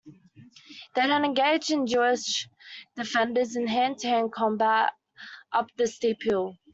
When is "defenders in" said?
2.95-3.67